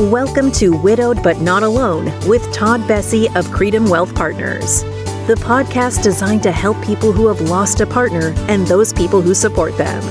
[0.00, 4.82] Welcome to Widowed But Not Alone with Todd Bessey of Creidim Wealth Partners,
[5.28, 9.34] the podcast designed to help people who have lost a partner and those people who
[9.34, 10.02] support them.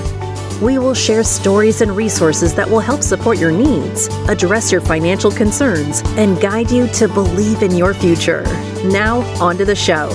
[0.61, 5.31] We will share stories and resources that will help support your needs, address your financial
[5.31, 8.43] concerns, and guide you to believe in your future.
[8.86, 10.07] Now, on to the show.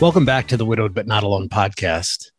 [0.00, 2.30] Welcome back to the Widowed But Not Alone podcast.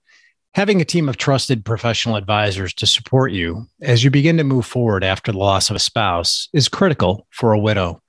[0.56, 4.66] Having a team of trusted professional advisors to support you as you begin to move
[4.66, 8.02] forward after the loss of a spouse is critical for a widow.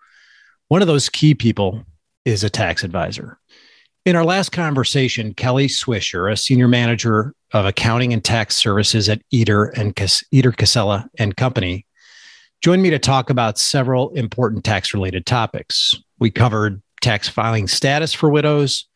[0.68, 1.82] One of those key people
[2.24, 3.40] is a tax advisor.
[4.04, 9.22] In our last conversation, Kelly Swisher, a senior manager of accounting and tax services at
[9.32, 9.92] Eder and
[10.32, 11.84] Eder Casella and Company,
[12.62, 15.96] joined me to talk about several important tax related topics.
[16.20, 18.86] We covered tax filing status for widows,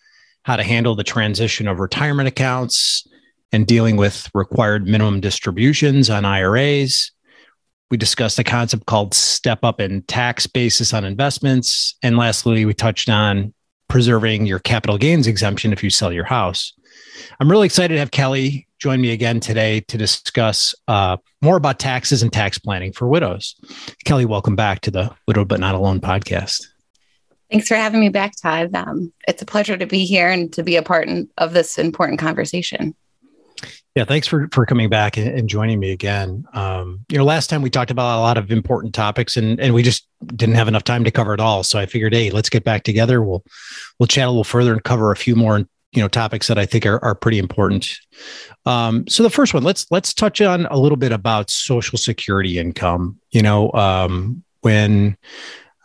[0.45, 3.09] how to handle the transition of retirement accounts,
[3.53, 7.11] and dealing with required minimum distributions on IRAs.
[7.91, 11.97] We discussed a concept called step up in tax basis on investments.
[12.03, 13.53] And lastly, we touched on
[13.89, 16.73] preserving your capital gains exemption if you sell your house.
[17.41, 21.79] I'm really excited to have Kelly join me again today to discuss uh, more about
[21.79, 23.55] taxes and tax planning for widows.
[24.05, 26.67] Kelly, welcome back to the Widowed But Not Alone podcast.
[27.51, 28.75] Thanks for having me back, Todd.
[28.75, 32.21] Um, it's a pleasure to be here and to be a part of this important
[32.21, 32.95] conversation.
[33.97, 36.45] Yeah, thanks for for coming back and, joining me again.
[36.53, 39.75] Um, you know, last time we talked about a lot of important topics, and and
[39.75, 41.65] we just didn't have enough time to cover it all.
[41.65, 43.21] So I figured, hey, let's get back together.
[43.21, 43.45] We'll
[43.99, 45.59] we'll chat a little further and cover a few more
[45.93, 47.97] you know topics that I think are are pretty important.
[48.65, 52.59] Um, so the first one, let's let's touch on a little bit about Social Security
[52.59, 53.19] income.
[53.33, 55.17] You know, um, when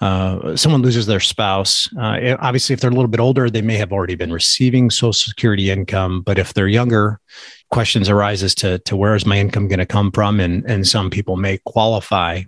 [0.02, 3.78] uh, someone loses their spouse, uh, obviously, if they're a little bit older, they may
[3.78, 6.22] have already been receiving Social Security income.
[6.22, 7.20] But if they're younger,
[7.72, 10.40] questions arise as to, to where is my income going to come from?
[10.40, 12.44] And, and some people may qualify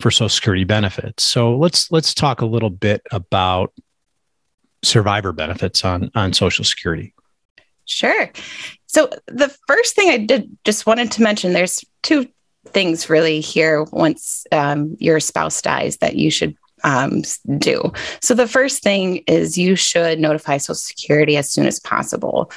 [0.00, 1.22] for Social Security benefits.
[1.22, 3.72] So let's let's talk a little bit about
[4.82, 7.14] survivor benefits on, on Social Security.
[7.84, 8.30] Sure.
[8.86, 12.28] So the first thing I did just wanted to mention there's two
[12.66, 17.22] things really here once um, your spouse dies that you should um,
[17.58, 17.92] do.
[18.20, 22.50] So the first thing is you should notify Social Security as soon as possible.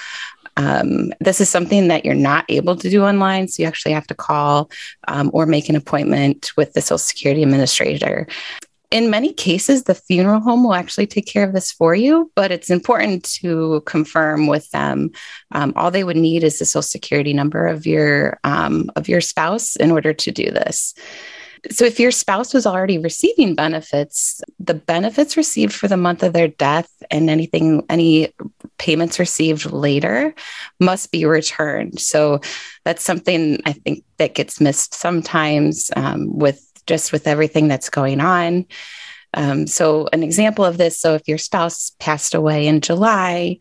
[0.57, 4.07] Um, this is something that you're not able to do online, so you actually have
[4.07, 4.69] to call
[5.07, 8.27] um, or make an appointment with the Social Security administrator.
[8.91, 12.51] In many cases, the funeral home will actually take care of this for you, but
[12.51, 15.11] it's important to confirm with them.
[15.51, 19.21] Um, all they would need is the Social Security number of your um, of your
[19.21, 20.93] spouse in order to do this.
[21.71, 26.33] So, if your spouse was already receiving benefits, the benefits received for the month of
[26.33, 28.33] their death and anything, any
[28.77, 30.35] payments received later
[30.79, 31.99] must be returned.
[31.99, 32.41] So,
[32.83, 38.21] that's something I think that gets missed sometimes um, with just with everything that's going
[38.21, 38.65] on.
[39.33, 43.57] Um, so, an example of this so, if your spouse passed away in July,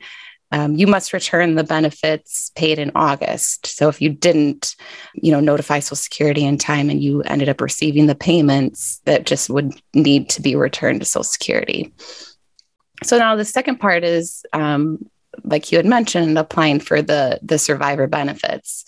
[0.53, 3.67] um, you must return the benefits paid in August.
[3.67, 4.77] So if you didn't,
[5.15, 9.27] you know, notify Social Security in time and you ended up receiving the payments, that
[9.27, 11.93] just would need to be returned to Social Security.
[13.03, 14.99] So now the second part is, um,
[15.43, 18.85] like you had mentioned, applying for the the survivor benefits.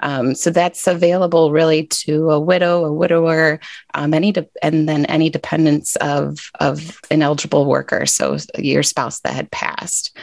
[0.00, 3.60] Um, so that's available really to a widow, a widower,
[3.94, 8.06] um, any de- and then any dependents of of an eligible worker.
[8.06, 10.16] So your spouse that had passed.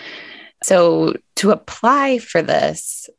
[0.64, 3.10] So, to apply for this,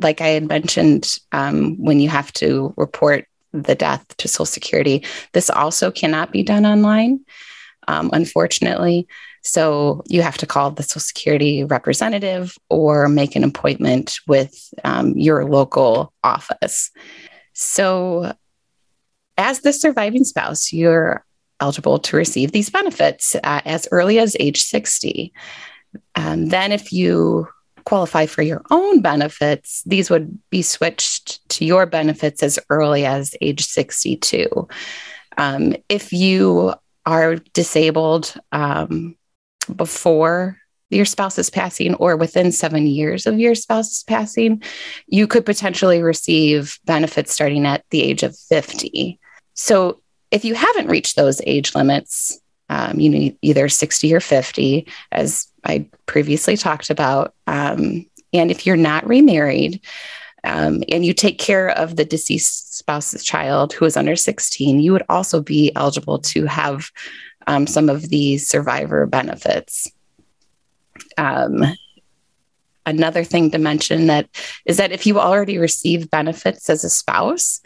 [0.00, 5.04] like I had mentioned, um, when you have to report the death to Social Security,
[5.32, 7.20] this also cannot be done online,
[7.88, 9.08] um, unfortunately.
[9.42, 15.16] So, you have to call the Social Security representative or make an appointment with um,
[15.16, 16.90] your local office.
[17.54, 18.34] So,
[19.36, 21.24] as the surviving spouse, you're
[21.60, 25.32] eligible to receive these benefits uh, as early as age 60.
[26.14, 27.48] Um, then, if you
[27.84, 33.34] qualify for your own benefits, these would be switched to your benefits as early as
[33.40, 34.68] age 62.
[35.36, 36.74] Um, if you
[37.06, 39.16] are disabled um,
[39.74, 40.58] before
[40.90, 44.62] your spouse's passing or within seven years of your spouse's passing,
[45.06, 49.18] you could potentially receive benefits starting at the age of 50.
[49.54, 50.00] So,
[50.30, 55.46] if you haven't reached those age limits, um, you need either 60 or 50, as
[55.64, 57.34] I previously talked about.
[57.46, 59.80] Um, and if you're not remarried
[60.42, 64.92] um, and you take care of the deceased spouse's child who is under 16, you
[64.92, 66.90] would also be eligible to have
[67.46, 69.90] um, some of these survivor benefits.
[71.16, 71.64] Um,
[72.86, 74.28] another thing to mention that
[74.64, 77.60] is that if you already receive benefits as a spouse,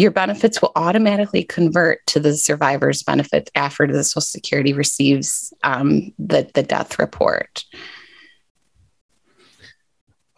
[0.00, 6.10] your benefits will automatically convert to the survivor's benefit after the Social Security receives um,
[6.18, 7.64] the, the death report.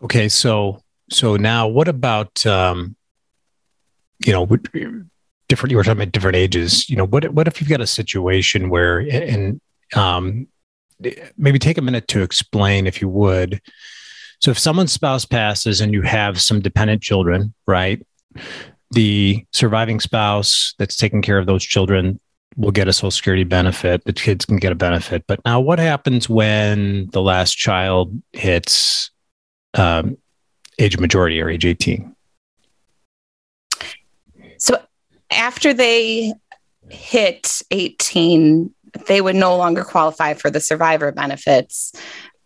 [0.03, 2.97] Okay, so so now what about um,
[4.27, 4.47] you know
[5.49, 5.71] different?
[5.71, 6.91] You were talking about different ages.
[6.91, 9.61] You know, what what if you've got a situation where and
[9.95, 10.49] um,
[11.37, 13.61] maybe take a minute to explain, if you would.
[14.41, 18.05] So if someone's spouse passes and you have some dependent children, right?
[18.93, 22.21] The surviving spouse that's taking care of those children
[22.57, 24.05] will get a social security benefit.
[24.05, 25.25] The kids can get a benefit.
[25.27, 29.11] But now what happens when the last child hits
[29.75, 30.19] um,
[30.79, 32.15] age majority or age 18?
[34.59, 34.81] So
[35.31, 36.35] after they
[36.91, 38.73] hit 18,
[39.07, 41.93] they would no longer qualify for the survivor benefits.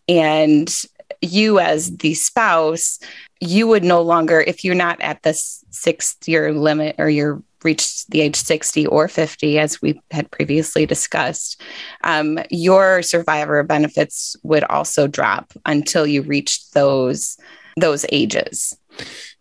[0.08, 0.72] And
[1.20, 2.99] you, as the spouse,
[3.41, 5.35] you would no longer, if you're not at the
[5.71, 10.87] six year limit or you're reached the age 60 or 50, as we had previously
[10.87, 11.61] discussed,
[12.05, 17.37] um, your survivor benefits would also drop until you reach those
[17.79, 18.77] those ages.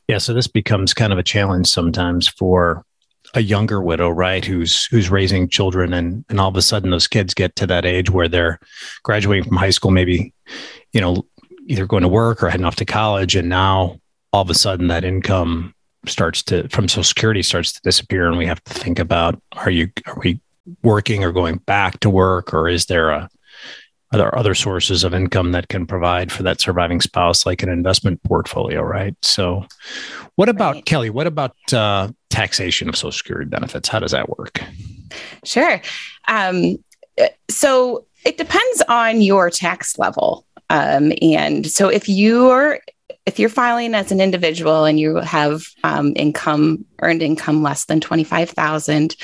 [0.08, 2.84] Yeah, so this becomes kind of a challenge sometimes for
[3.34, 7.08] a younger widow, right, who's who's raising children, and and all of a sudden those
[7.08, 8.60] kids get to that age where they're
[9.04, 10.34] graduating from high school, maybe,
[10.94, 11.26] you know,
[11.66, 14.00] either going to work or heading off to college, and now
[14.32, 15.74] all of a sudden that income
[16.08, 19.70] starts to from Social Security starts to disappear, and we have to think about are
[19.70, 20.40] you are we
[20.84, 23.30] working or going back to work, or is there a
[24.14, 27.70] are there other sources of income that can provide for that surviving spouse, like an
[27.70, 29.16] investment portfolio, right?
[29.22, 29.66] So,
[30.36, 30.86] what about right.
[30.86, 31.10] Kelly?
[31.10, 33.90] What about uh, taxation of Social Security benefits?
[33.90, 34.62] How does that work?
[35.44, 35.82] Sure.
[36.28, 36.78] Um,
[37.50, 42.80] so it depends on your tax level, um, and so if you're
[43.26, 48.00] if you're filing as an individual and you have um, income earned income less than
[48.00, 49.16] twenty five thousand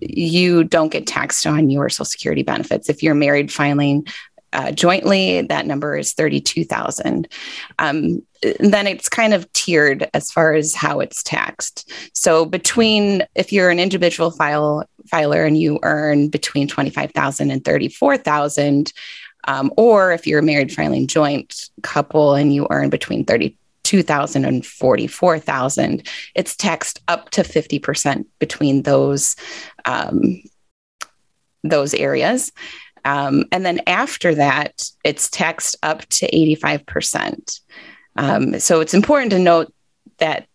[0.00, 2.88] you don't get taxed on your Social Security benefits.
[2.88, 4.06] If you're married filing
[4.52, 7.28] uh, jointly, that number is 32,000.
[7.78, 8.22] Um,
[8.60, 11.90] then it's kind of tiered as far as how it's taxed.
[12.14, 18.92] So between if you're an individual file filer and you earn between 25,000 and 34,000,
[19.46, 24.44] um, or if you're a married filing joint couple and you earn between 30 2,000
[24.44, 26.08] and 44,000.
[26.34, 29.36] It's taxed up to 50% between those,
[29.84, 30.42] um,
[31.62, 32.50] those areas.
[33.04, 37.60] Um, and then after that, it's taxed up to 85%.
[38.16, 39.72] Um, so it's important to note
[40.18, 40.46] that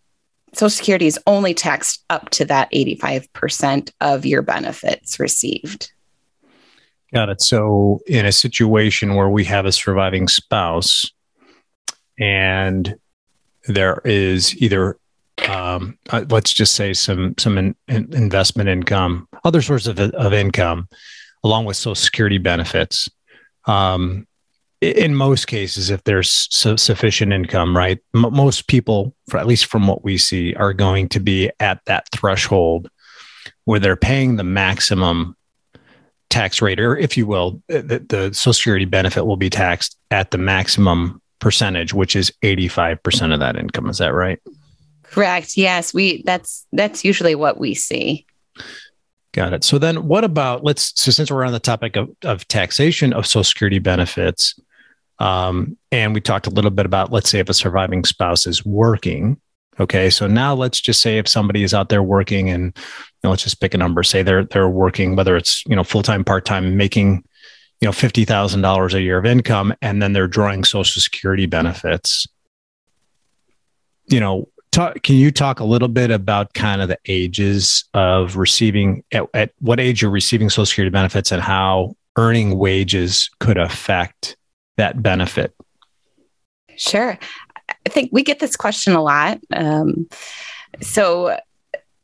[0.52, 5.92] Social Security is only taxed up to that 85% of your benefits received.
[7.12, 7.40] Got it.
[7.40, 11.10] So, in a situation where we have a surviving spouse
[12.18, 12.96] and
[13.66, 14.96] there is either
[15.48, 20.32] um, uh, let's just say some some in, in investment income, other sources of, of
[20.32, 20.88] income,
[21.42, 23.08] along with Social Security benefits.
[23.66, 24.26] Um,
[24.80, 29.66] in most cases, if there's su- sufficient income, right, m- most people, for, at least
[29.66, 32.88] from what we see, are going to be at that threshold
[33.64, 35.36] where they're paying the maximum
[36.30, 40.30] tax rate, or if you will, the, the Social Security benefit will be taxed at
[40.30, 43.90] the maximum percentage, which is 85% of that income.
[43.90, 44.40] Is that right?
[45.02, 45.56] Correct.
[45.56, 48.24] Yes, we that's that's usually what we see.
[49.32, 49.64] Got it.
[49.64, 53.26] So then what about let's so since we're on the topic of, of taxation of
[53.26, 54.58] social security benefits,
[55.18, 58.64] um, and we talked a little bit about let's say if a surviving spouse is
[58.64, 59.40] working.
[59.80, 60.10] Okay.
[60.10, 63.42] So now let's just say if somebody is out there working and you know, let's
[63.42, 67.24] just pick a number, say they're they're working, whether it's you know full-time, part-time, making
[67.80, 71.46] you know fifty thousand dollars a year of income, and then they're drawing Social Security
[71.46, 72.26] benefits.
[74.06, 78.36] You know, talk, can you talk a little bit about kind of the ages of
[78.36, 83.56] receiving at, at what age you're receiving Social Security benefits and how earning wages could
[83.56, 84.36] affect
[84.76, 85.54] that benefit?
[86.76, 87.18] Sure.
[87.86, 89.40] I think we get this question a lot.
[89.52, 90.08] Um,
[90.80, 91.36] so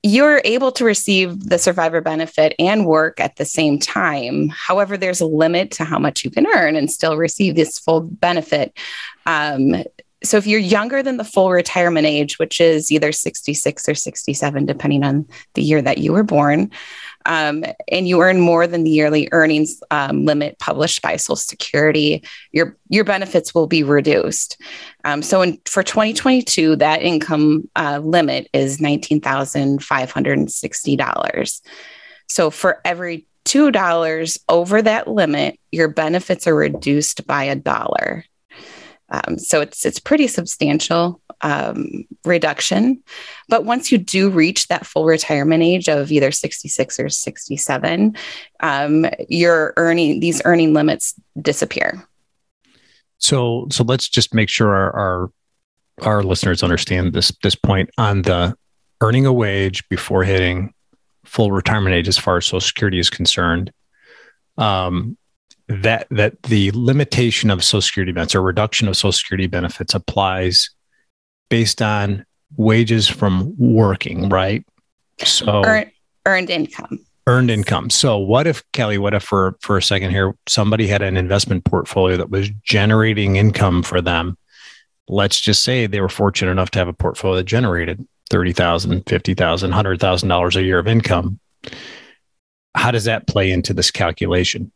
[0.02, 4.48] you're able to receive the survivor benefit and work at the same time.
[4.48, 8.02] However, there's a limit to how much you can earn and still receive this full
[8.02, 8.72] benefit.
[9.26, 9.82] Um,
[10.24, 14.66] so if you're younger than the full retirement age, which is either 66 or 67,
[14.66, 16.70] depending on the year that you were born,
[17.26, 22.24] um, and you earn more than the yearly earnings um, limit published by Social Security,
[22.52, 24.58] your your benefits will be reduced.
[25.04, 31.60] Um, so in, for 2022, that income uh, limit is $19,560.
[32.28, 38.24] So for every $2 over that limit, your benefits are reduced by a dollar.
[39.08, 43.02] Um, so it's it's pretty substantial um, reduction.
[43.48, 48.16] But once you do reach that full retirement age of either 66 or 67,
[48.60, 52.06] um, your earning these earning limits disappear.
[53.18, 55.30] So so let's just make sure our, our
[56.02, 58.56] our listeners understand this this point on the
[59.00, 60.72] earning a wage before hitting
[61.24, 63.72] full retirement age as far as social security is concerned
[64.58, 65.16] um,
[65.68, 70.70] that that the limitation of social security benefits or reduction of social security benefits applies
[71.48, 72.24] based on
[72.56, 74.64] wages from working right
[75.18, 75.90] so earned,
[76.26, 80.34] earned income earned income so what if kelly what if for for a second here
[80.46, 84.38] somebody had an investment portfolio that was generating income for them
[85.08, 89.98] let's just say they were fortunate enough to have a portfolio that generated $30,000, $50,000,
[89.98, 91.38] $100,000 a year of income.
[92.74, 94.72] How does that play into this calculation?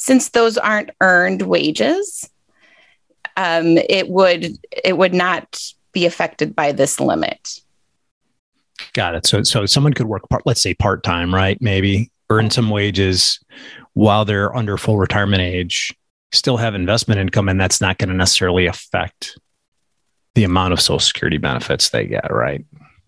[0.00, 2.26] Since those aren't earned wages,
[3.36, 7.60] um, it would it would not be affected by this limit.
[8.94, 9.26] Got it.
[9.26, 11.60] So so someone could work part, let's say part time, right?
[11.60, 13.38] Maybe earn some wages
[13.92, 15.94] while they're under full retirement age,
[16.32, 19.38] still have investment income, and that's not going to necessarily affect
[20.34, 22.64] the amount of social security benefits they get, right?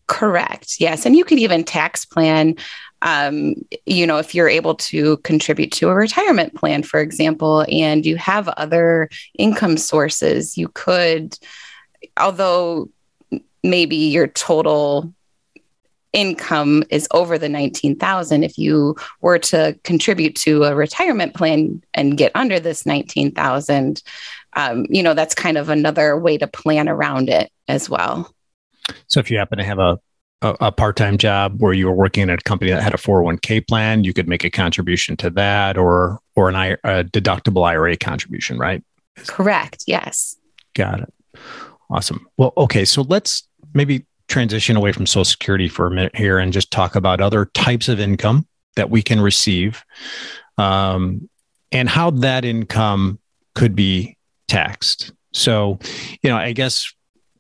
[0.08, 0.75] Correct.
[0.78, 1.06] Yes.
[1.06, 2.56] And you could even tax plan,
[3.02, 3.54] um,
[3.85, 8.16] you know, if you're able to contribute to a retirement plan, for example, and you
[8.16, 11.38] have other income sources, you could,
[12.16, 12.88] although
[13.62, 15.12] maybe your total
[16.12, 22.18] income is over the 19,000 if you were to contribute to a retirement plan and
[22.18, 24.02] get under this 19,000
[24.54, 28.32] um, you know, that's kind of another way to plan around it as well.
[29.06, 29.99] So if you happen to have a
[30.42, 33.66] a, a part-time job where you were working at a company that had a 401k
[33.66, 37.96] plan, you could make a contribution to that or or an I, a deductible IRA
[37.96, 38.82] contribution, right?
[39.26, 39.84] Correct.
[39.87, 40.37] Yes.
[40.75, 41.12] Got it.
[41.90, 42.26] Awesome.
[42.37, 46.52] Well, okay, so let's maybe transition away from Social Security for a minute here and
[46.52, 48.46] just talk about other types of income
[48.76, 49.84] that we can receive,
[50.56, 51.28] um,
[51.70, 53.18] and how that income
[53.54, 54.16] could be
[54.49, 55.12] taxed.
[55.32, 55.78] So,
[56.22, 56.92] you know, I guess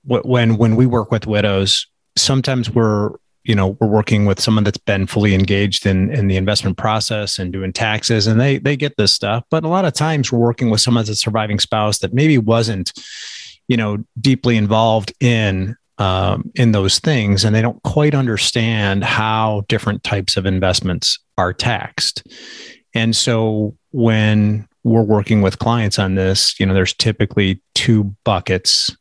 [0.04, 3.10] when when we work with widows, sometimes we're
[3.44, 7.38] you know we're working with someone that's been fully engaged in in the investment process
[7.38, 9.44] and doing taxes and they they get this stuff.
[9.50, 12.38] But a lot of times we're working with someone that's a surviving spouse that maybe
[12.38, 12.92] wasn't
[13.68, 19.64] you know deeply involved in um, in those things and they don't quite understand how
[19.68, 22.26] different types of investments are taxed.
[22.94, 28.94] And so when we're working with clients on this, you know, there's typically two buckets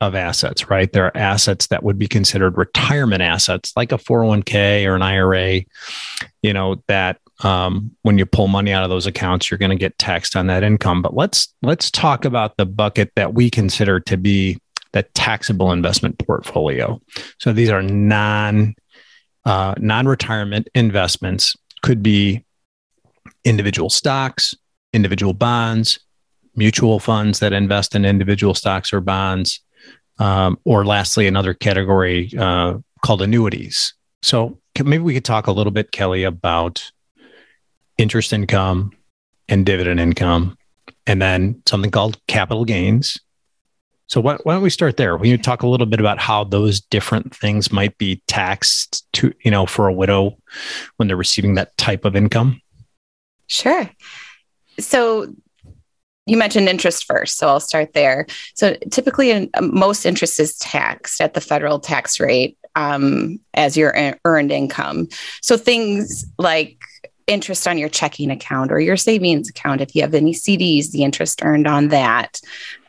[0.00, 0.92] of assets, right?
[0.92, 5.62] There are assets that would be considered retirement assets, like a 401k or an IRA,
[6.42, 9.76] you know, that um, when you pull money out of those accounts, you're going to
[9.76, 11.02] get taxed on that income.
[11.02, 14.58] But let's let's talk about the bucket that we consider to be
[14.92, 17.00] the taxable investment portfolio.
[17.38, 18.74] So these are non
[19.44, 21.54] uh, non retirement investments.
[21.82, 22.44] Could be
[23.44, 24.54] individual stocks,
[24.92, 25.98] individual bonds,
[26.56, 29.60] mutual funds that invest in individual stocks or bonds,
[30.18, 33.94] um, or lastly, another category uh, called annuities.
[34.22, 36.90] So maybe we could talk a little bit, Kelly, about
[37.98, 38.92] interest income
[39.48, 40.58] and dividend income,
[41.06, 43.18] and then something called capital gains.
[44.08, 45.16] So why, why don't we start there?
[45.16, 49.32] Will you talk a little bit about how those different things might be taxed to,
[49.42, 50.36] you know, for a widow
[50.96, 52.60] when they're receiving that type of income?
[53.48, 53.90] Sure.
[54.78, 55.34] So
[56.26, 58.26] you mentioned interest first, so I'll start there.
[58.54, 63.94] So typically, in, most interest is taxed at the federal tax rate um, as your
[64.24, 65.08] earned income.
[65.40, 66.78] So things like
[67.26, 71.02] interest on your checking account or your savings account, if you have any CDs, the
[71.02, 72.40] interest earned on that,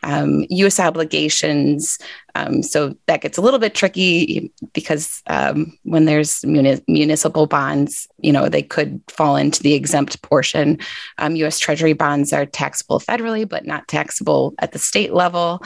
[0.03, 1.97] um, US obligations.
[2.35, 8.07] Um, so that gets a little bit tricky because um, when there's muni- municipal bonds,
[8.19, 10.77] you know, they could fall into the exempt portion.
[11.19, 15.63] US um, Treasury bonds are taxable federally, but not taxable at the state level.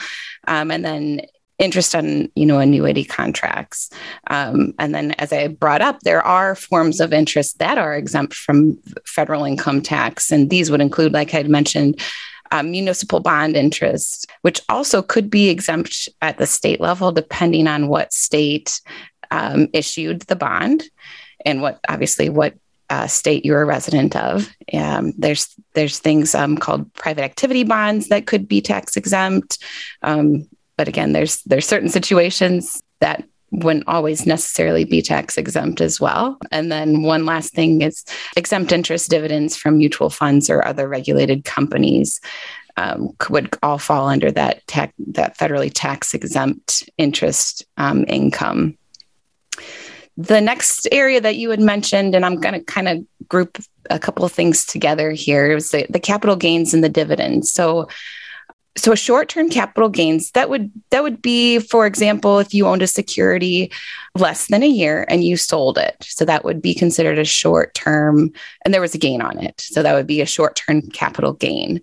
[0.48, 1.20] Um, and then
[1.62, 3.88] interest on you know annuity contracts
[4.28, 8.34] um, and then as i brought up there are forms of interest that are exempt
[8.34, 12.00] from federal income tax and these would include like i had mentioned
[12.50, 17.88] um, municipal bond interest which also could be exempt at the state level depending on
[17.88, 18.80] what state
[19.30, 20.82] um, issued the bond
[21.44, 22.54] and what obviously what
[22.90, 24.54] uh, state you're a resident of.
[24.74, 29.56] Um, there's there's things um, called private activity bonds that could be tax exempt.
[30.02, 36.00] Um, but again, there's there's certain situations that wouldn't always necessarily be tax exempt as
[36.00, 36.38] well.
[36.50, 38.02] And then one last thing is
[38.36, 42.20] exempt interest dividends from mutual funds or other regulated companies.
[42.76, 48.76] um, would all fall under that tax, that federally tax exempt interest um, income.
[50.16, 53.58] The next area that you had mentioned, and I'm going to kind of group
[53.90, 57.52] a couple of things together here, is the, the capital gains and the dividends.
[57.52, 57.88] So
[58.76, 62.80] so a short-term capital gains that would that would be for example if you owned
[62.80, 63.70] a security
[64.14, 65.96] less than a year and you sold it.
[66.00, 68.32] So that would be considered a short-term
[68.64, 69.60] and there was a gain on it.
[69.60, 71.80] So that would be a short-term capital gain.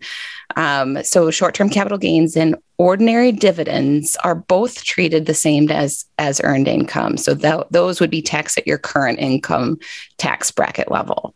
[0.55, 6.41] Um, so short-term capital gains and ordinary dividends are both treated the same as as
[6.43, 7.17] earned income.
[7.17, 9.77] So those would be taxed at your current income
[10.17, 11.36] tax bracket level.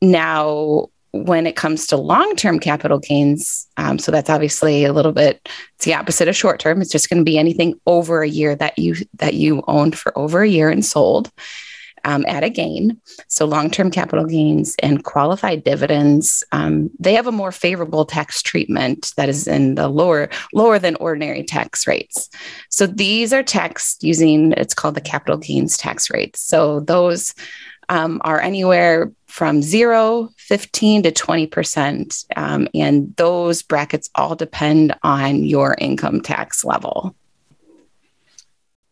[0.00, 5.48] Now when it comes to long-term capital gains um, so that's obviously a little bit
[5.78, 6.82] it's the opposite of short-term.
[6.82, 10.16] It's just going to be anything over a year that you that you owned for
[10.18, 11.30] over a year and sold
[12.04, 13.00] um, at a gain.
[13.28, 19.12] So long-term capital gains and qualified dividends um, they have a more favorable tax treatment
[19.16, 22.28] that is in the lower lower than ordinary tax rates.
[22.68, 27.34] So these are taxed using it's called the capital gains tax rates so those
[27.88, 32.24] um, are anywhere from zero, 15 to 20%.
[32.36, 37.14] Um, and those brackets all depend on your income tax level.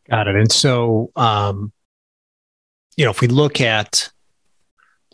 [0.09, 0.37] Got it.
[0.37, 1.73] And so, um,
[2.97, 4.11] you know, if we look at,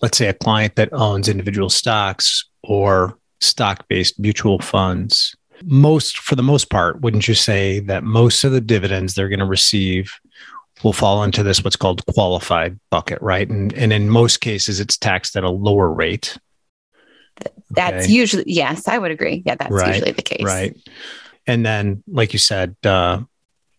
[0.03, 5.35] let's say, a client that owns individual stocks or stock based mutual funds,
[5.65, 9.39] most, for the most part, wouldn't you say that most of the dividends they're going
[9.39, 10.12] to receive
[10.83, 13.49] will fall into this what's called qualified bucket, right?
[13.49, 16.38] And and in most cases, it's taxed at a lower rate.
[17.71, 18.12] That's okay.
[18.12, 19.43] usually yes, I would agree.
[19.45, 20.45] Yeah, that's right, usually the case.
[20.45, 20.76] Right.
[21.47, 23.23] And then, like you said, uh,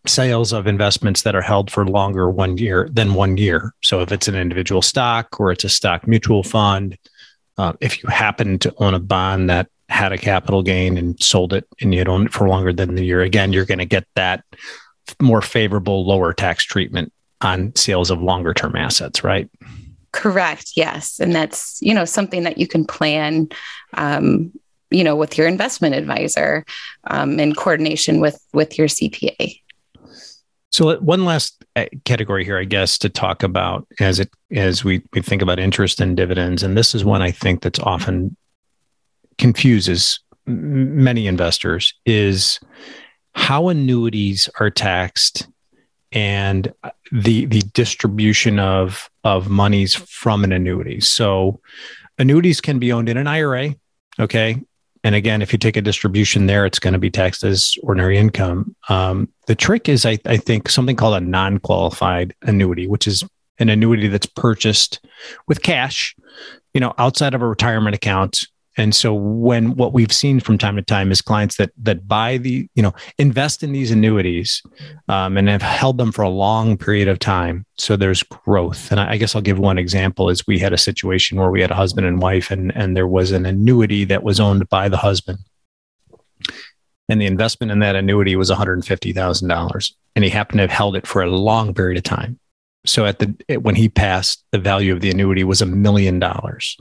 [0.06, 3.74] sales of investments that are held for longer one year than one year.
[3.82, 6.98] So if it's an individual stock or it's a stock mutual fund,
[7.58, 11.54] uh, if you happen to own a bond that had a capital gain and sold
[11.54, 13.86] it and you had owned it for longer than the year, again, you're going to
[13.86, 14.44] get that
[15.22, 19.50] more favorable lower tax treatment on sales of longer term assets, right?
[20.12, 20.72] Correct.
[20.76, 23.50] Yes, and that's you know something that you can plan,
[23.96, 24.52] um,
[24.92, 26.66] you know, with your investment advisor,
[27.06, 29.60] um, in coordination with with your CPA.
[30.72, 35.04] So one last uh, category here, I guess, to talk about as it as we
[35.14, 38.36] we think about interest and dividends, and this is one I think that's often
[39.38, 42.60] confuses many investors is
[43.36, 45.48] how annuities are taxed
[46.12, 46.72] and
[47.12, 51.00] the the distribution of of monies from an annuity.
[51.00, 51.60] So
[52.18, 53.76] annuities can be owned in an IRA,
[54.20, 54.62] okay?
[55.04, 58.18] And again, if you take a distribution there, it's going to be taxed as ordinary
[58.18, 58.74] income.
[58.88, 63.24] Um, the trick is, I, I think, something called a non-qualified annuity, which is
[63.60, 65.06] an annuity that's purchased
[65.48, 66.16] with cash,
[66.74, 70.76] you know, outside of a retirement account and so when what we've seen from time
[70.76, 74.64] to time is clients that that buy the, you know, invest in these annuities
[75.08, 77.66] um, and have held them for a long period of time.
[77.78, 78.90] So there's growth.
[78.90, 81.72] And I guess I'll give one example is we had a situation where we had
[81.72, 84.98] a husband and wife and, and there was an annuity that was owned by the
[84.98, 85.40] husband.
[87.10, 89.94] And the investment in that annuity was $150,000.
[90.16, 92.40] And he happened to have held it for a long period of time.
[92.86, 96.78] So at the when he passed, the value of the annuity was a million dollars.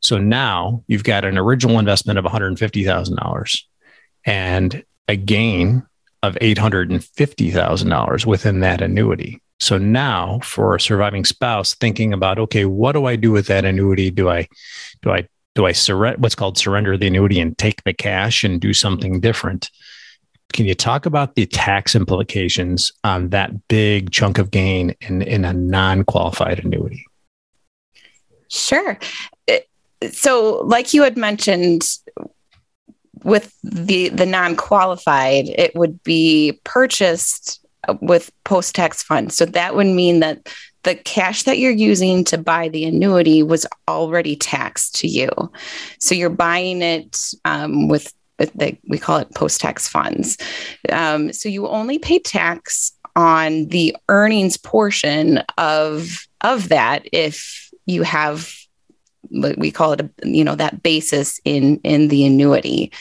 [0.00, 3.62] So now you've got an original investment of $150,000
[4.24, 5.84] and a gain
[6.22, 9.40] of $850,000 within that annuity.
[9.60, 13.64] So now for a surviving spouse thinking about okay, what do I do with that
[13.64, 14.10] annuity?
[14.10, 14.46] Do I
[15.02, 18.60] do I do I surrender what's called surrender the annuity and take the cash and
[18.60, 19.70] do something different?
[20.52, 25.44] Can you talk about the tax implications on that big chunk of gain in, in
[25.44, 27.04] a non-qualified annuity?
[28.48, 28.98] Sure
[30.10, 31.82] so like you had mentioned
[33.24, 37.66] with the the non-qualified it would be purchased
[38.00, 39.34] with post-tax funds.
[39.34, 40.48] So that would mean that
[40.82, 45.30] the cash that you're using to buy the annuity was already taxed to you.
[45.98, 50.36] So you're buying it um, with, the, we call it post-tax funds.
[50.90, 58.04] Um, so you only pay tax on the earnings portion of of that if you
[58.04, 58.54] have
[59.30, 62.92] we call it a, you know that basis in in the annuity.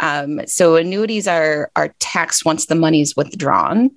[0.00, 3.90] Um, so annuities are are taxed once the money is withdrawn.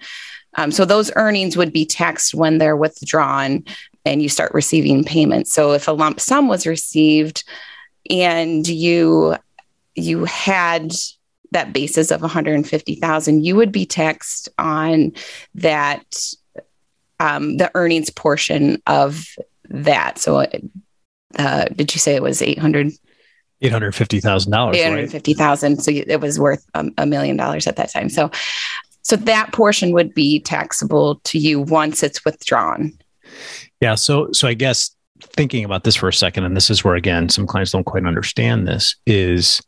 [0.55, 3.63] Um, so those earnings would be taxed when they're withdrawn
[4.05, 5.53] and you start receiving payments.
[5.53, 7.43] So if a lump sum was received
[8.09, 9.35] and you
[9.95, 10.93] you had
[11.51, 15.11] that basis of 150,000 you would be taxed on
[15.55, 16.05] that
[17.19, 19.25] um, the earnings portion of
[19.69, 20.17] that.
[20.17, 20.45] So
[21.37, 22.91] uh, did you say it was 800
[23.61, 24.77] Eight hundred fifty thousand dollars.
[24.77, 25.73] Eight hundred fifty thousand.
[25.73, 25.81] Right?
[25.81, 28.09] So it was worth a million dollars at that time.
[28.09, 28.31] So,
[29.01, 32.97] so that portion would be taxable to you once it's withdrawn.
[33.81, 33.95] Yeah.
[33.95, 37.27] So, so I guess thinking about this for a second, and this is where again
[37.27, 39.61] some clients don't quite understand this is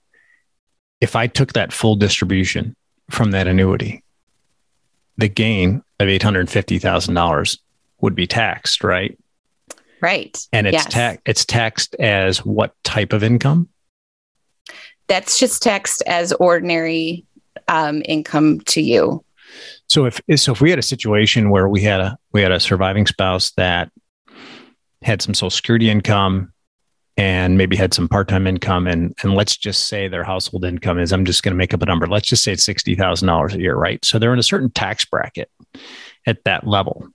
[1.01, 2.77] if I took that full distribution
[3.09, 4.05] from that annuity,
[5.17, 7.59] the gain of eight hundred fifty thousand dollars
[7.99, 9.17] would be taxed, right?
[10.01, 10.37] Right.
[10.51, 10.85] And it's yes.
[10.87, 13.69] tax it's taxed as what type of income?
[15.07, 17.25] That's just taxed as ordinary
[17.67, 19.23] um, income to you.
[19.89, 22.59] So if so, if we had a situation where we had a we had a
[22.59, 23.91] surviving spouse that
[25.01, 26.53] had some social security income
[27.17, 31.11] and maybe had some part-time income and and let's just say their household income is
[31.11, 32.07] I'm just going to make up a number.
[32.07, 34.03] Let's just say it's $60,000 a year, right?
[34.05, 35.51] So they're in a certain tax bracket
[36.25, 37.07] at that level.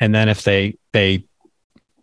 [0.00, 1.24] And then if they they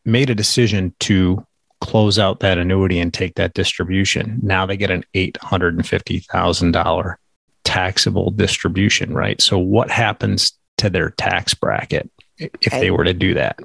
[0.05, 1.45] made a decision to
[1.81, 7.15] close out that annuity and take that distribution, now they get an $850,000
[7.63, 9.41] taxable distribution, right?
[9.41, 13.59] So what happens to their tax bracket if they were to do that?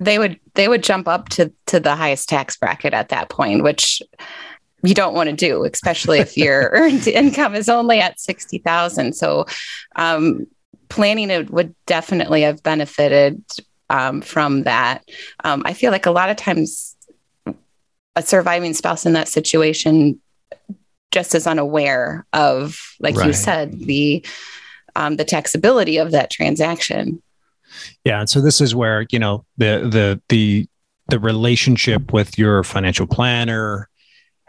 [0.00, 3.62] they would they would jump up to to the highest tax bracket at that point,
[3.62, 4.02] which
[4.82, 9.14] you don't want to do, especially if your earned income is only at sixty thousand.
[9.14, 9.46] So,
[9.96, 10.46] um,
[10.88, 13.42] planning it would definitely have benefited
[13.90, 15.04] um, from that.
[15.44, 16.96] Um, I feel like a lot of times
[18.16, 20.20] a surviving spouse in that situation
[21.10, 23.28] just is unaware of, like right.
[23.28, 24.24] you said, the
[24.96, 27.22] um, the taxability of that transaction.
[28.04, 30.66] Yeah, and so this is where you know the the the
[31.08, 33.88] the relationship with your financial planner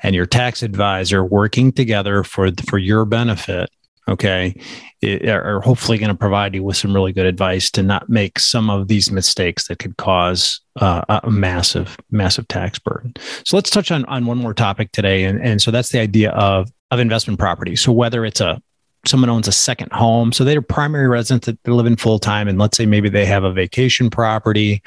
[0.02, 3.70] and your tax advisor working together for for your benefit
[4.08, 4.56] okay
[5.02, 8.40] it, are hopefully going to provide you with some really good advice to not make
[8.40, 13.14] some of these mistakes that could cause uh, a massive massive tax burden
[13.46, 16.32] so let's touch on on one more topic today and and so that's the idea
[16.32, 18.62] of of investment property so whether it's a
[19.06, 20.32] someone owns a second home.
[20.32, 22.48] So they're primary residents that they live in full time.
[22.48, 24.82] And let's say maybe they have a vacation property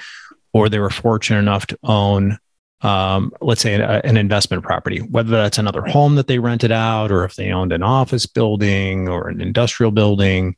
[0.53, 2.39] or they were fortunate enough to own,
[2.83, 7.11] um, let's say, an, an investment property, whether that's another home that they rented out
[7.13, 10.57] or if they owned an office building or an industrial building.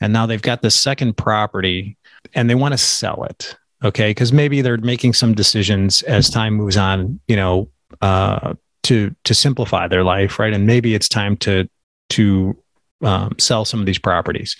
[0.00, 1.96] And now they've got this second property
[2.34, 3.56] and they want to sell it.
[3.84, 4.10] Okay.
[4.10, 7.68] Because maybe they're making some decisions as time moves on, you know,
[8.00, 8.54] uh,
[8.84, 10.52] to to simplify their life, right?
[10.52, 11.68] And maybe it's time to
[12.10, 12.56] to
[13.02, 14.56] um, sell some of these properties.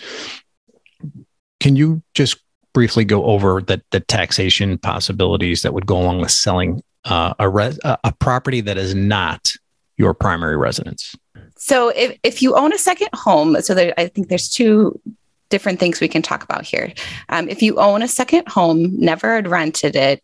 [1.61, 2.38] Can you just
[2.72, 7.98] briefly go over the, the taxation possibilities that would go along with selling uh, a,
[8.04, 9.52] a property that is not
[9.96, 11.14] your primary residence?
[11.56, 15.00] So, if, if you own a second home, so there, I think there's two
[15.48, 16.92] different things we can talk about here.
[17.28, 20.22] Um, if you own a second home, never had rented it,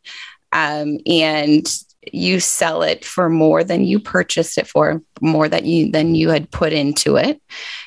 [0.53, 1.67] um, and
[2.13, 6.31] you sell it for more than you purchased it for, more that you than you
[6.31, 7.43] had put into it,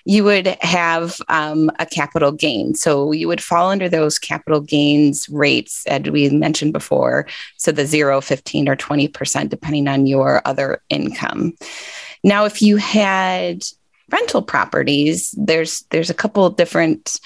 [0.05, 2.75] you would have um, a capital gain.
[2.75, 7.27] So you would fall under those capital gains rates, as we mentioned before.
[7.57, 11.53] So the zero, 15, or 20%, depending on your other income.
[12.23, 13.63] Now, if you had
[14.11, 17.19] rental properties, there's there's a couple different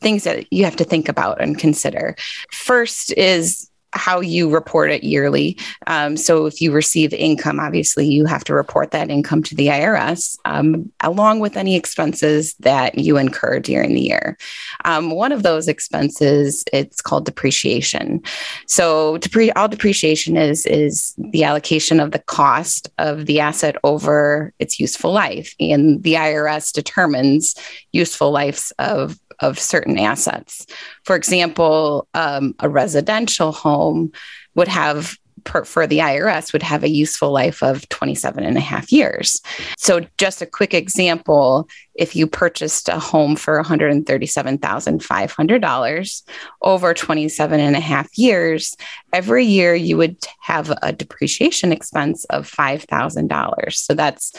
[0.00, 2.14] things that you have to think about and consider.
[2.52, 5.58] First is how you report it yearly.
[5.86, 9.68] Um, so if you receive income, obviously you have to report that income to the
[9.68, 14.36] IRS, um, along with any expenses that you incur during the year.
[14.84, 18.22] Um, one of those expenses it's called depreciation.
[18.66, 24.52] So depre- all depreciation is is the allocation of the cost of the asset over
[24.58, 27.54] its useful life, and the IRS determines
[27.92, 30.66] useful lives of of certain assets.
[31.04, 34.12] For example, um, a residential home
[34.54, 38.60] would have per, for the IRS would have a useful life of 27 and a
[38.60, 39.40] half years.
[39.78, 46.22] So just a quick example, if you purchased a home for $137,500
[46.62, 48.76] over 27 and a half years,
[49.12, 53.72] every year you would have a depreciation expense of $5,000.
[53.72, 54.34] So that's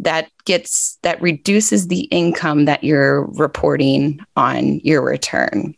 [0.00, 5.74] that gets that reduces the income that you're reporting on your return.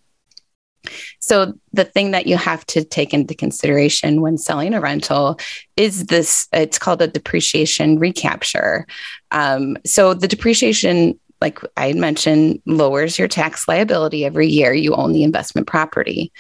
[1.21, 5.39] So the thing that you have to take into consideration when selling a rental
[5.77, 8.87] is this it's called a depreciation recapture.
[9.31, 15.13] Um, so the depreciation like I mentioned, lowers your tax liability every year you own
[15.13, 16.33] the investment property.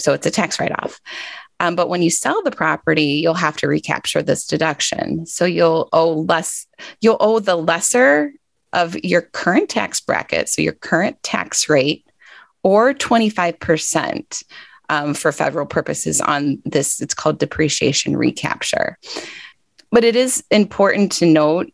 [0.00, 1.00] So it's a tax write off.
[1.60, 5.26] Um, but when you sell the property, you'll have to recapture this deduction.
[5.26, 6.66] So you'll owe less,
[7.00, 8.32] you'll owe the lesser
[8.72, 12.04] of your current tax bracket, so your current tax rate,
[12.62, 14.42] or 25%
[14.88, 17.00] um, for federal purposes on this.
[17.00, 18.98] It's called depreciation recapture.
[19.90, 21.72] but it is important to note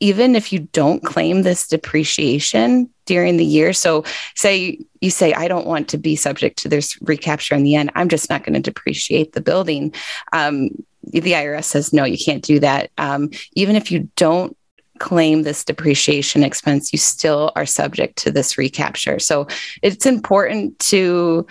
[0.00, 3.72] even if you don't claim this depreciation during the year.
[3.72, 4.04] So,
[4.34, 7.90] say you say, I don't want to be subject to this recapture in the end,
[7.94, 9.94] I'm just not going to depreciate the building.
[10.32, 10.70] Um,
[11.02, 12.90] the IRS says, no, you can't do that.
[12.96, 14.56] Um, even if you don't
[14.98, 19.18] claim this depreciation expense, you still are subject to this recapture.
[19.18, 19.46] So,
[19.82, 21.46] it's important to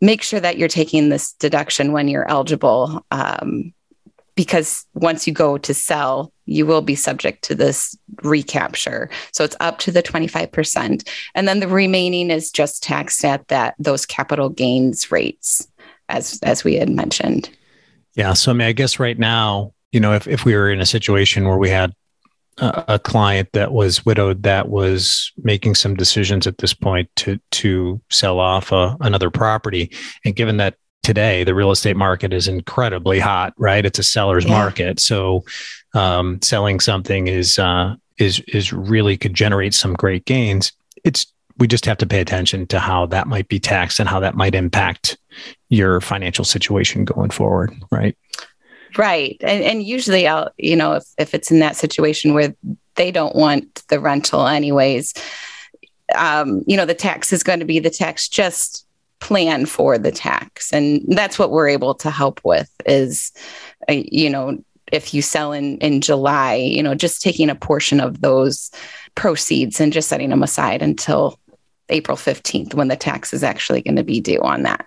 [0.00, 3.04] make sure that you're taking this deduction when you're eligible.
[3.10, 3.72] Um,
[4.38, 9.10] because once you go to sell, you will be subject to this recapture.
[9.32, 11.08] So it's up to the 25%.
[11.34, 15.66] And then the remaining is just taxed at that those capital gains rates
[16.08, 17.50] as as we had mentioned.
[18.14, 18.32] Yeah.
[18.34, 20.86] So I mean, I guess right now, you know, if, if we were in a
[20.86, 21.92] situation where we had
[22.58, 27.40] a, a client that was widowed that was making some decisions at this point to
[27.50, 29.90] to sell off a, uh, another property,
[30.24, 30.76] and given that
[31.08, 33.86] today the real estate market is incredibly hot right?
[33.86, 34.50] It's a seller's yeah.
[34.50, 35.00] market.
[35.00, 35.42] So
[35.94, 40.70] um, selling something is uh, is is really could generate some great gains.
[41.04, 41.24] It's
[41.56, 44.34] we just have to pay attention to how that might be taxed and how that
[44.34, 45.16] might impact
[45.70, 48.14] your financial situation going forward right?
[48.96, 49.36] Right.
[49.40, 52.54] And, and usually i'll you know if, if it's in that situation where
[52.96, 55.14] they don't want the rental anyways
[56.14, 58.87] um, you know the tax is going to be the tax just
[59.20, 60.72] plan for the tax.
[60.72, 63.32] And that's what we're able to help with is
[63.88, 68.00] uh, you know if you sell in in July you know just taking a portion
[68.00, 68.70] of those
[69.14, 71.38] proceeds and just setting them aside until
[71.88, 74.86] April 15th when the tax is actually going to be due on that.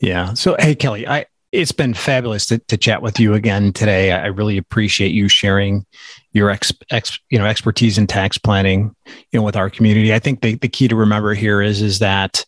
[0.00, 0.34] Yeah.
[0.34, 4.12] So hey Kelly I it's been fabulous to, to chat with you again today.
[4.12, 5.84] I really appreciate you sharing
[6.32, 10.14] your ex, ex, you know expertise in tax planning, you know, with our community.
[10.14, 12.44] I think the, the key to remember here is is that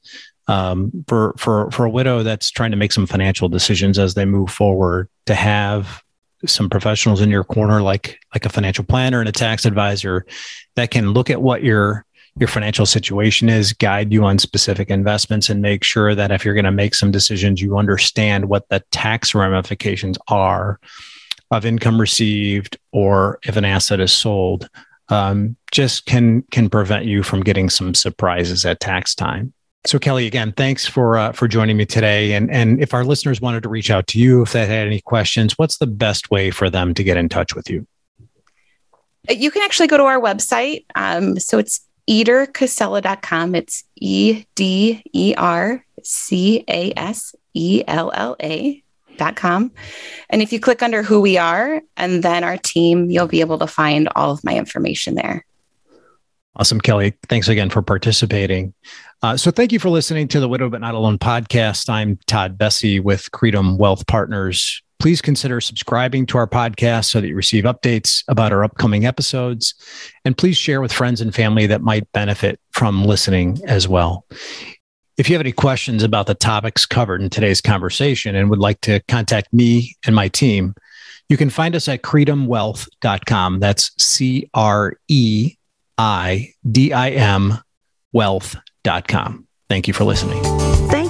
[0.48, 4.24] um, for for for a widow that's trying to make some financial decisions as they
[4.24, 6.02] move forward, to have
[6.46, 10.26] some professionals in your corner, like like a financial planner and a tax advisor,
[10.76, 12.04] that can look at what you're
[12.38, 16.54] your financial situation is, guide you on specific investments, and make sure that if you're
[16.54, 20.80] going to make some decisions, you understand what the tax ramifications are
[21.50, 24.68] of income received or if an asset is sold.
[25.08, 29.52] Um, just can can prevent you from getting some surprises at tax time.
[29.84, 32.32] So Kelly, again, thanks for uh, for joining me today.
[32.32, 35.00] And and if our listeners wanted to reach out to you, if they had any
[35.02, 37.86] questions, what's the best way for them to get in touch with you?
[39.28, 40.86] You can actually go to our website.
[40.94, 43.54] Um, so it's edercasella.com.
[43.54, 48.82] It's E D E R C A S E L L A.
[49.18, 49.70] Dot com.
[50.30, 53.58] And if you click under who we are and then our team, you'll be able
[53.58, 55.44] to find all of my information there.
[56.56, 57.14] Awesome, Kelly.
[57.28, 58.72] Thanks again for participating.
[59.22, 61.90] Uh, so, thank you for listening to the Widow But Not Alone podcast.
[61.90, 67.26] I'm Todd Bessey with Creidim Wealth Partners please consider subscribing to our podcast so that
[67.26, 69.74] you receive updates about our upcoming episodes.
[70.24, 74.24] And please share with friends and family that might benefit from listening as well.
[75.18, 78.80] If you have any questions about the topics covered in today's conversation and would like
[78.82, 80.72] to contact me and my team,
[81.28, 83.58] you can find us at creidimwealth.com.
[83.58, 85.56] That's C R E
[85.98, 87.58] I D I M
[88.12, 89.48] wealth.com.
[89.68, 90.61] Thank you for listening.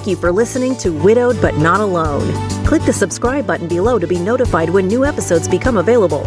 [0.03, 2.27] Thank you for listening to Widowed But Not Alone.
[2.65, 6.23] Click the subscribe button below to be notified when new episodes become available.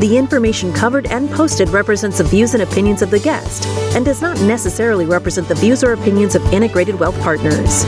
[0.00, 4.22] The information covered and posted represents the views and opinions of the guest and does
[4.22, 7.84] not necessarily represent the views or opinions of Integrated Wealth Partners.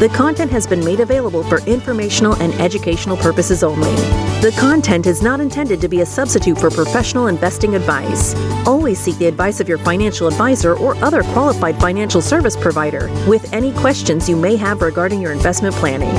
[0.00, 3.94] The content has been made available for informational and educational purposes only.
[4.40, 8.34] The content is not intended to be a substitute for professional investing advice.
[8.66, 13.52] Always seek the advice of your financial advisor or other qualified financial service provider with
[13.52, 16.16] any questions you may have regarding your investment planning.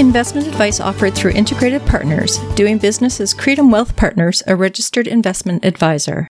[0.00, 5.64] Investment advice offered through Integrated Partners, doing business as Creidim Wealth Partners, a registered investment
[5.64, 6.28] advisor.